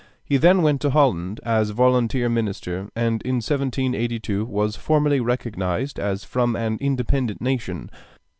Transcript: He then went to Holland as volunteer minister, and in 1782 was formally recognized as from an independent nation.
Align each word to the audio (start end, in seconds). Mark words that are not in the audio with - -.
He 0.23 0.37
then 0.37 0.63
went 0.63 0.81
to 0.81 0.89
Holland 0.89 1.39
as 1.45 1.69
volunteer 1.69 2.27
minister, 2.27 2.89
and 2.95 3.21
in 3.21 3.35
1782 3.35 4.45
was 4.45 4.75
formally 4.75 5.19
recognized 5.19 5.99
as 5.99 6.23
from 6.23 6.55
an 6.55 6.79
independent 6.81 7.39
nation. 7.39 7.87